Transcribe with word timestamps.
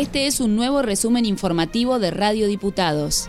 Este 0.00 0.26
es 0.26 0.40
un 0.40 0.56
nuevo 0.56 0.80
resumen 0.80 1.26
informativo 1.26 1.98
de 1.98 2.10
Radio 2.10 2.46
Diputados. 2.46 3.28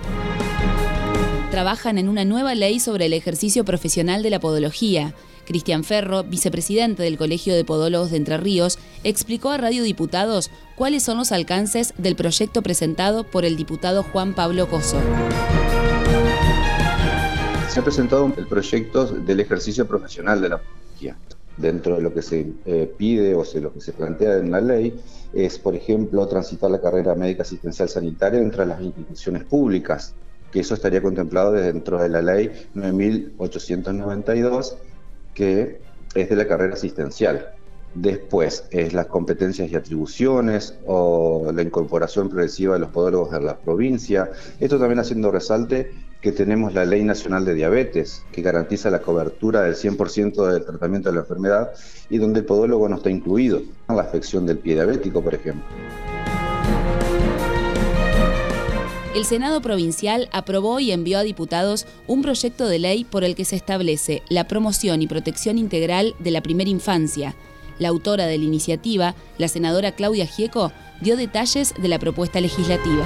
Trabajan 1.51 1.97
en 1.97 2.07
una 2.07 2.23
nueva 2.23 2.55
ley 2.55 2.79
sobre 2.79 3.07
el 3.07 3.13
ejercicio 3.13 3.65
profesional 3.65 4.23
de 4.23 4.29
la 4.29 4.39
podología. 4.39 5.13
Cristian 5.46 5.83
Ferro, 5.83 6.23
vicepresidente 6.23 7.03
del 7.03 7.17
Colegio 7.17 7.53
de 7.53 7.65
Podólogos 7.65 8.12
de 8.12 8.17
Entre 8.17 8.37
Ríos, 8.37 8.79
explicó 9.03 9.49
a 9.49 9.57
Radio 9.57 9.83
Diputados 9.83 10.49
cuáles 10.78 11.03
son 11.03 11.17
los 11.17 11.33
alcances 11.33 11.94
del 11.97 12.15
proyecto 12.15 12.62
presentado 12.62 13.26
por 13.26 13.44
el 13.44 13.58
diputado 13.58 14.03
Juan 14.03 14.33
Pablo 14.33 14.69
Coso. 14.69 15.01
Se 17.67 17.81
ha 17.81 17.84
presentado 17.84 18.34
el 18.38 18.48
proyecto 18.48 19.08
del 19.08 19.41
ejercicio 19.41 19.85
profesional 19.85 20.40
de 20.40 20.48
la 20.48 20.58
podología. 20.59 21.17
Dentro 21.62 21.95
de 21.95 22.02
lo 22.02 22.13
que 22.13 22.23
se 22.23 22.53
eh, 22.66 22.91
pide 22.98 23.36
o 23.36 23.45
se, 23.45 23.62
lo 23.62 23.72
que 23.72 23.81
se 23.81 23.94
plantea 23.94 24.38
en 24.38 24.49
la 24.49 24.59
ley 24.59 24.99
es, 25.31 25.59
por 25.59 25.76
ejemplo, 25.76 26.27
transitar 26.27 26.72
la 26.72 26.81
carrera 26.81 27.13
médica 27.13 27.44
asistencial 27.44 27.88
sanitaria 27.88 28.40
entre 28.40 28.66
las 28.66 28.81
instituciones 28.81 29.44
públicas, 29.44 30.16
que 30.52 30.62
eso 30.62 30.73
estaría 30.73 31.03
contemplado 31.03 31.52
dentro 31.52 32.02
de 32.02 32.09
la 32.09 32.22
ley 32.22 32.52
9892, 32.73 34.77
que 35.36 35.81
es 36.16 36.30
de 36.30 36.36
la 36.36 36.48
carrera 36.48 36.73
asistencial. 36.73 37.53
Después 37.94 38.66
es 38.72 38.94
las 38.94 39.08
competencias 39.08 39.70
y 39.70 39.75
atribuciones 39.75 40.80
o 40.88 41.52
la 41.53 41.62
incorporación 41.62 42.30
progresiva 42.30 42.73
de 42.73 42.80
los 42.80 42.89
podólogos 42.89 43.31
de 43.31 43.41
la 43.41 43.58
provincia. 43.58 44.31
Esto 44.59 44.80
también 44.80 45.00
haciendo 45.00 45.30
resalte 45.30 45.91
que 46.21 46.31
tenemos 46.31 46.73
la 46.73 46.85
Ley 46.85 47.03
Nacional 47.03 47.43
de 47.45 47.55
Diabetes, 47.55 48.23
que 48.31 48.43
garantiza 48.43 48.91
la 48.91 49.02
cobertura 49.02 49.63
del 49.63 49.73
100% 49.73 50.53
del 50.53 50.63
tratamiento 50.63 51.09
de 51.09 51.16
la 51.16 51.21
enfermedad 51.21 51.71
y 52.09 52.20
donde 52.20 52.41
el 52.41 52.45
podólogo 52.45 52.88
no 52.88 52.97
está 52.97 53.09
incluido, 53.09 53.63
la 53.88 54.03
afección 54.03 54.45
del 54.45 54.59
pie 54.59 54.75
diabético, 54.75 55.22
por 55.22 55.33
ejemplo. 55.33 55.63
El 59.16 59.25
Senado 59.25 59.61
Provincial 59.61 60.30
aprobó 60.31 60.80
y 60.80 60.91
envió 60.91 61.17
a 61.17 61.23
diputados 61.23 61.86
un 62.08 62.22
proyecto 62.22 62.67
de 62.67 62.80
ley 62.80 63.03
por 63.03 63.23
el 63.25 63.35
que 63.35 63.44
se 63.44 63.58
establece 63.58 64.22
la 64.30 64.47
promoción 64.47 65.02
y 65.02 65.08
protección 65.08 65.58
integral 65.58 66.16
de 66.19 66.31
la 66.31 66.41
primera 66.41 66.69
infancia. 66.69 67.35
La 67.78 67.89
autora 67.89 68.28
de 68.28 68.38
la 68.38 68.45
iniciativa, 68.45 69.16
la 69.38 69.50
senadora 69.50 69.94
Claudia 69.94 70.28
Gieco, 70.28 70.72
dio 71.02 71.17
detalles 71.17 71.73
de 71.81 71.88
la 71.89 72.00
propuesta 72.00 72.39
legislativa 72.39 73.03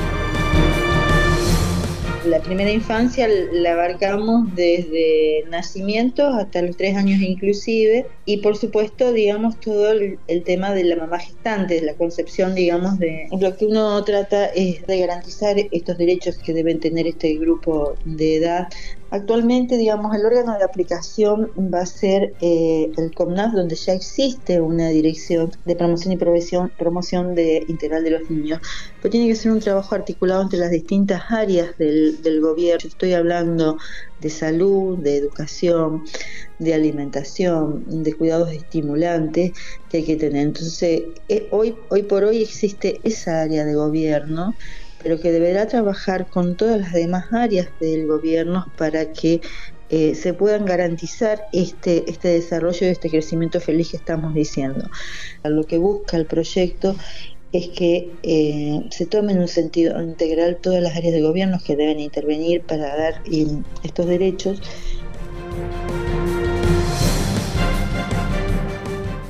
la 2.28 2.40
primera 2.42 2.72
infancia 2.72 3.28
la 3.28 3.74
abarcamos 3.74 4.54
desde 4.56 5.44
nacimiento 5.50 6.28
hasta 6.28 6.62
los 6.62 6.76
tres 6.76 6.96
años 6.96 7.22
inclusive. 7.22 8.08
Y 8.26 8.38
por 8.38 8.58
supuesto 8.58 9.14
digamos 9.14 9.60
todo 9.60 9.92
el, 9.92 10.18
tema 10.44 10.74
de 10.74 10.84
la 10.84 10.96
mamá 10.96 11.20
gestante, 11.20 11.82
la 11.82 11.94
concepción 11.94 12.56
digamos 12.56 13.00
de 13.00 13.28
lo 13.40 13.56
que 13.56 13.66
uno 13.66 14.04
trata 14.04 14.46
es 14.48 14.86
de 14.86 15.00
garantizar 15.00 15.56
estos 15.72 15.98
derechos 15.98 16.38
que 16.38 16.54
deben 16.54 16.80
tener 16.80 17.08
este 17.08 17.36
grupo 17.36 17.96
de 18.06 18.38
edad 18.38 18.68
Actualmente, 19.12 19.78
digamos, 19.78 20.16
el 20.16 20.26
órgano 20.26 20.58
de 20.58 20.64
aplicación 20.64 21.52
va 21.58 21.82
a 21.82 21.86
ser 21.86 22.34
eh, 22.42 22.92
el 22.98 23.14
COMNAF, 23.14 23.54
donde 23.54 23.76
ya 23.76 23.94
existe 23.94 24.60
una 24.60 24.90
dirección 24.90 25.52
de 25.66 25.76
promoción 25.76 26.14
y 26.14 26.18
promoción, 26.18 26.72
promoción 26.78 27.36
de, 27.36 27.64
integral 27.68 28.04
de 28.04 28.12
los 28.12 28.30
niños. 28.30 28.60
Pero 29.02 29.12
tiene 29.12 29.28
que 29.28 29.36
ser 29.36 29.52
un 29.52 29.60
trabajo 29.60 29.96
articulado 29.96 30.42
entre 30.42 30.60
las 30.60 30.72
distintas 30.72 31.24
áreas 31.30 31.78
del, 31.78 32.22
del 32.24 32.42
gobierno. 32.42 32.88
Estoy 32.88 33.14
hablando 33.14 33.78
de 34.20 34.30
salud, 34.30 34.98
de 34.98 35.18
educación, 35.18 36.04
de 36.60 36.74
alimentación, 36.74 38.04
de 38.04 38.14
cuidados 38.14 38.52
estimulantes 38.52 39.52
que 39.90 39.98
hay 39.98 40.04
que 40.04 40.16
tener. 40.16 40.48
Entonces, 40.48 41.04
eh, 41.30 41.48
hoy, 41.52 41.76
hoy 41.90 42.04
por 42.04 42.24
hoy 42.24 42.42
existe 42.42 43.00
esa 43.04 43.42
área 43.42 43.66
de 43.66 43.76
gobierno 43.76 44.56
pero 45.06 45.20
que 45.20 45.32
deberá 45.32 45.68
trabajar 45.68 46.26
con 46.26 46.56
todas 46.56 46.82
las 46.82 46.92
demás 46.92 47.32
áreas 47.32 47.68
del 47.80 48.08
gobierno 48.08 48.66
para 48.76 49.14
que 49.14 49.40
eh, 49.92 50.16
se 50.16 50.34
puedan 50.34 50.66
garantizar 50.66 51.46
este, 51.54 52.10
este 52.10 52.30
desarrollo 52.30 52.88
y 52.88 52.90
este 52.90 53.12
crecimiento 53.12 53.62
feliz 53.62 53.92
que 53.92 53.98
estamos 53.98 54.34
diciendo. 54.34 54.90
Lo 55.44 55.64
que 55.66 55.78
busca 55.78 56.18
el 56.18 56.26
proyecto 56.26 56.96
es 57.52 57.68
que 57.68 58.14
eh, 58.24 58.82
se 58.90 59.06
tome 59.06 59.34
en 59.34 59.42
un 59.42 59.48
sentido 59.48 60.02
integral 60.02 60.58
todas 60.58 60.82
las 60.82 60.96
áreas 60.96 61.14
de 61.14 61.22
gobierno 61.22 61.60
que 61.64 61.76
deben 61.76 62.00
intervenir 62.00 62.64
para 62.64 62.98
dar 62.98 63.22
eh, 63.32 63.46
estos 63.84 64.08
derechos 64.08 64.60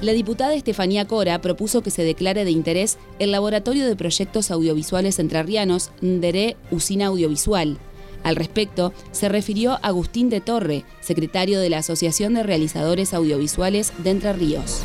La 0.06 0.14
diputada 0.14 0.54
Estefanía 0.54 1.08
Cora 1.08 1.42
propuso 1.42 1.82
que 1.82 1.90
se 1.90 2.04
declare 2.04 2.46
de 2.46 2.52
interés 2.52 3.00
el 3.18 3.32
Laboratorio 3.32 3.88
de 3.88 3.96
Proyectos 3.96 4.52
Audiovisuales 4.52 5.18
Entrerrianos, 5.18 5.90
NDERE 6.00 6.58
Usina 6.70 7.08
Audiovisual. 7.08 7.80
Al 8.22 8.36
respecto, 8.36 8.94
se 9.10 9.30
refirió 9.30 9.80
Agustín 9.82 10.30
de 10.30 10.42
Torre, 10.42 10.86
secretario 11.00 11.60
de 11.60 11.72
la 11.72 11.80
Asociación 11.80 12.36
de 12.36 12.44
Realizadores 12.44 13.16
Audiovisuales 13.16 13.94
de 13.98 14.12
Entre 14.12 14.32
Ríos. 14.34 14.84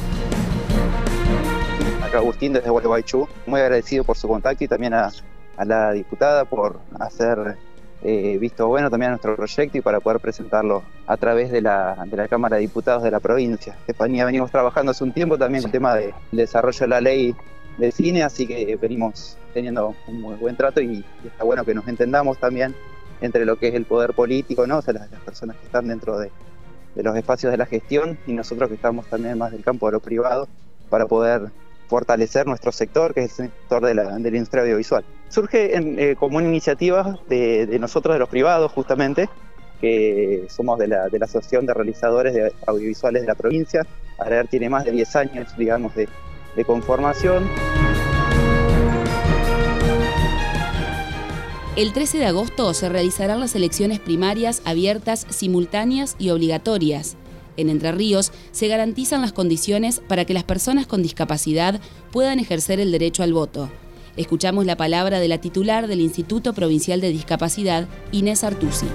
Acá 2.02 2.16
Agustín 2.16 2.54
desde 2.54 2.70
Gualeguaychú, 2.70 3.28
muy 3.44 3.60
agradecido 3.60 4.04
por 4.04 4.16
su 4.16 4.26
contacto 4.26 4.64
y 4.64 4.69
también 4.69 4.94
a 4.94 5.12
la 5.66 5.92
diputada 5.92 6.47
por 6.47 6.81
hacer 6.98 7.58
eh, 8.03 8.38
visto 8.38 8.66
bueno 8.66 8.91
también 8.91 9.09
a 9.09 9.12
nuestro 9.12 9.37
proyecto 9.37 9.78
y 9.78 9.81
para 9.81 10.00
poder 10.00 10.21
presentarlo 10.21 10.83
a 11.06 11.16
través 11.16 11.50
de 11.50 11.61
la, 11.61 12.05
de 12.06 12.16
la 12.16 12.28
Cámara 12.28 12.56
de 12.56 12.62
Diputados 12.62 13.03
de 13.03 13.11
la 13.11 13.21
provincia. 13.21 13.77
Estefanía, 13.81 14.25
venimos 14.25 14.50
trabajando 14.50 14.93
hace 14.93 15.05
un 15.05 15.12
tiempo 15.12 15.37
también 15.37 15.62
con 15.62 15.69
el 15.69 15.72
tema 15.72 15.94
del 15.94 16.15
desarrollo 16.33 16.81
de 16.81 16.88
la 16.88 17.00
ley 17.00 17.34
de 17.78 17.93
cine, 17.93 18.22
así 18.22 18.47
que 18.47 18.77
venimos 18.77 19.37
teniendo 19.55 19.94
un 20.06 20.21
muy 20.21 20.37
buen 20.37 20.56
trato 20.56 20.81
y, 20.81 21.05
está 21.25 21.44
bueno 21.44 21.65
que 21.65 21.75
nos 21.75 21.87
entendamos 21.88 22.38
también 22.38 22.75
entre 23.21 23.44
lo 23.44 23.56
que 23.56 23.69
es 23.69 23.75
el 23.75 23.84
poder 23.84 24.15
político, 24.15 24.67
¿no? 24.67 24.78
O 24.78 24.93
las, 24.93 25.09
personas 25.25 25.56
que 25.56 25.67
están 25.67 25.88
dentro 25.88 26.19
de, 26.19 26.31
de 26.94 27.03
los 27.03 27.17
espacios 27.17 27.53
de 27.53 27.59
la 27.59 27.67
gestión 27.67 28.19
y 28.27 28.32
nosotros 28.32 28.69
que 28.69 28.75
estamos 28.77 29.06
también 29.06 29.37
más 29.37 29.53
del 29.53 29.62
campo 29.62 29.87
de 29.87 29.93
lo 29.93 30.00
privado 30.00 30.49
para 30.88 31.06
poder 31.06 31.50
fortalecer 31.91 32.47
nuestro 32.47 32.71
sector, 32.72 33.12
que 33.12 33.25
es 33.25 33.41
el 33.41 33.49
sector 33.49 33.84
de 33.84 33.94
la, 33.94 34.17
industria 34.17 34.62
audiovisual. 34.62 35.05
Surge 35.30 35.72
eh, 35.74 36.16
como 36.16 36.36
una 36.36 36.48
iniciativa 36.48 37.18
de, 37.28 37.78
nosotros, 37.80 38.14
de 38.14 38.18
los 38.18 38.28
privados, 38.28 38.70
justamente, 38.72 39.30
que 39.80 40.44
somos 40.50 40.78
de 40.78 40.88
la, 40.88 41.08
Asociación 41.22 41.64
de 41.64 41.72
Realizadores 41.72 42.34
de 42.34 42.52
Audiovisuales 42.66 43.22
de 43.22 43.28
la 43.28 43.34
provincia. 43.34 43.86
ARER 44.19 44.48
tiene 44.48 44.69
más 44.69 44.84
de 44.84 44.92
10 44.92 45.16
años, 45.16 45.56
digamos, 45.56 45.94
de, 45.94 46.08
de 46.54 46.64
conformación. 46.64 47.48
El 51.76 51.94
13 51.94 52.19
de 52.19 52.26
agosto 52.26 52.74
se 52.74 52.90
realizarán 52.90 53.40
las 53.40 53.54
elecciones 53.54 54.00
primarias 54.00 54.60
abiertas, 54.66 55.26
simultáneas 55.30 56.16
y 56.19 56.28
obligatorias 56.28 57.16
en 57.60 57.69
Entre 57.69 57.92
Ríos 57.92 58.32
se 58.52 58.69
garantizan 58.69 59.20
las 59.20 59.32
condiciones 59.32 60.00
para 60.00 60.24
que 60.24 60.34
las 60.34 60.44
personas 60.44 60.86
con 60.86 61.02
discapacidad 61.02 61.80
puedan 62.10 62.38
ejercer 62.38 62.80
el 62.80 62.90
derecho 62.90 63.22
al 63.22 63.32
voto. 63.32 63.69
Escuchamos 64.16 64.66
la 64.66 64.76
palabra 64.76 65.21
de 65.21 65.28
la 65.28 65.38
titular 65.38 65.87
del 65.87 66.00
Instituto 66.00 66.53
Provincial 66.53 67.00
de 67.00 67.10
Discapacidad, 67.10 67.87
Inés 68.12 68.44
Artusi. 68.44 68.87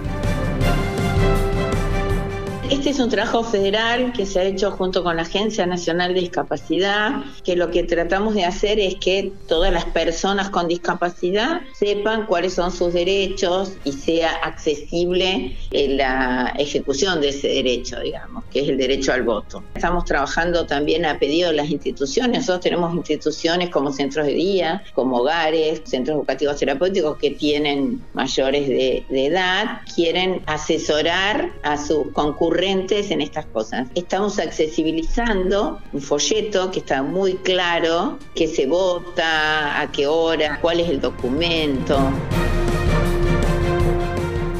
Este 2.76 2.90
es 2.90 3.00
un 3.00 3.10
trabajo 3.10 3.42
federal 3.42 4.12
que 4.12 4.26
se 4.26 4.38
ha 4.38 4.44
hecho 4.44 4.70
junto 4.70 5.02
con 5.02 5.16
la 5.16 5.22
Agencia 5.22 5.66
Nacional 5.66 6.14
de 6.14 6.20
Discapacidad, 6.20 7.24
que 7.46 7.56
lo 7.56 7.72
que 7.72 7.84
tratamos 7.84 8.36
de 8.36 8.44
hacer 8.44 8.82
es 8.82 8.96
que 8.96 9.32
todas 9.48 9.72
las 9.72 9.86
personas 9.86 10.50
con 10.50 10.68
discapacidad 10.68 11.62
sepan 11.74 12.26
cuáles 12.26 12.54
son 12.54 12.74
sus 12.74 12.94
derechos 12.94 13.72
y 13.86 13.94
sea 13.94 14.30
accesible 14.44 15.56
la 15.72 16.54
ejecución 16.60 17.22
de 17.22 17.30
ese 17.30 17.48
derecho, 17.48 17.98
digamos, 18.02 18.44
que 18.52 18.60
es 18.60 18.68
el 18.68 18.78
derecho 18.78 19.14
al 19.14 19.24
voto. 19.24 19.64
Estamos 19.74 20.04
trabajando 20.04 20.66
también 20.66 21.06
a 21.06 21.18
pedido 21.18 21.52
de 21.52 21.56
las 21.56 21.70
instituciones. 21.70 22.40
Nosotros 22.42 22.60
tenemos 22.60 22.94
instituciones 22.94 23.70
como 23.70 23.94
centros 23.94 24.26
de 24.26 24.34
día, 24.34 24.84
como 24.94 25.20
hogares, 25.20 25.82
centros 25.86 26.18
educativos 26.18 26.58
terapéuticos 26.58 27.18
que 27.20 27.32
tienen 27.32 28.04
mayores 28.14 28.68
de, 28.68 29.06
de 29.10 29.26
edad, 29.28 29.80
quieren 29.96 30.42
asesorar 30.46 31.54
a 31.64 31.78
sus 31.78 32.12
concurrentes 32.12 32.65
en 32.72 33.22
estas 33.22 33.46
cosas. 33.48 33.88
Estamos 33.96 34.40
accesibilizando 34.40 35.80
un 35.94 36.02
folleto 36.02 36.72
que 36.72 36.80
está 36.80 37.04
muy 37.04 37.36
claro, 37.36 38.18
que 38.34 38.48
se 38.48 38.66
vota, 38.66 39.80
a 39.80 39.92
qué 39.92 40.08
hora, 40.08 40.60
cuál 40.62 40.80
es 40.80 40.90
el 40.90 41.00
documento. 41.00 42.00